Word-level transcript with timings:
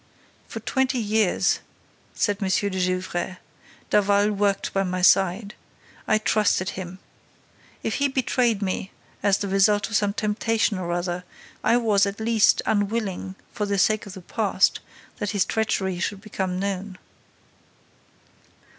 "For 0.47 0.59
twenty 0.61 0.97
years," 0.97 1.59
said 2.15 2.39
M. 2.41 2.49
de 2.49 2.71
Gesvres, 2.79 3.35
"Daval 3.91 4.31
worked 4.31 4.73
by 4.73 4.81
my 4.81 5.03
side. 5.03 5.53
I 6.07 6.17
trusted 6.17 6.71
him. 6.71 6.97
If 7.83 7.93
he 8.01 8.07
betrayed 8.07 8.63
me, 8.63 8.91
as 9.21 9.37
the 9.37 9.47
result 9.47 9.89
of 9.91 9.95
some 9.95 10.13
temptation 10.13 10.79
or 10.79 10.91
other, 10.91 11.23
I 11.63 11.77
was, 11.77 12.07
at 12.07 12.19
least, 12.19 12.63
unwilling, 12.65 13.35
for 13.51 13.67
the 13.67 13.77
sake 13.77 14.07
of 14.07 14.13
the 14.15 14.21
past, 14.21 14.79
that 15.17 15.29
his 15.37 15.45
treachery 15.45 15.99
should 15.99 16.21
become 16.21 16.57
known." 16.57 16.97